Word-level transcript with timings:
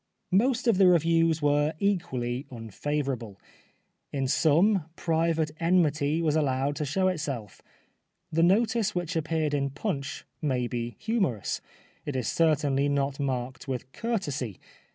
Most 0.31 0.67
of 0.67 0.79
the 0.79 0.87
reviews 0.87 1.43
were 1.43 1.75
equally 1.77 2.47
unfavour 2.49 3.13
able. 3.13 3.39
In 4.11 4.27
some, 4.27 4.85
private 4.95 5.51
enmity 5.59 6.23
was 6.23 6.35
allowed 6.35 6.75
to 6.77 6.85
show 6.85 7.07
itself. 7.07 7.61
The 8.31 8.41
notice 8.41 8.95
which 8.95 9.15
appeared 9.15 9.53
in 9.53 9.69
Punch 9.69 10.25
may 10.41 10.65
be 10.65 10.95
humorous, 10.97 11.61
it 12.03 12.15
is 12.15 12.27
certainly 12.27 12.89
not 12.89 13.19
marked 13.19 13.67
with 13.67 13.91
courtesy. 13.91 14.59